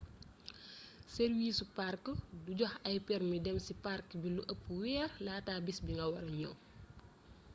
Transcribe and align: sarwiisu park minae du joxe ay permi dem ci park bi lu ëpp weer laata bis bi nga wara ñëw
sarwiisu 1.13 1.65
park 1.77 2.03
minae 2.15 2.43
du 2.45 2.51
joxe 2.59 2.79
ay 2.89 2.97
permi 3.07 3.37
dem 3.45 3.57
ci 3.65 3.73
park 3.85 4.07
bi 4.21 4.27
lu 4.35 4.41
ëpp 4.53 4.63
weer 4.81 5.09
laata 5.25 5.53
bis 5.65 5.79
bi 5.85 5.91
nga 5.95 6.05
wara 6.13 6.29
ñëw 6.39 6.55